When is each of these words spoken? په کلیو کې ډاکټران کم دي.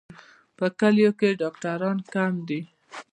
په 0.57 0.65
کلیو 0.79 1.11
کې 1.19 1.29
ډاکټران 1.41 1.97
کم 2.13 2.33
دي. 2.47 2.61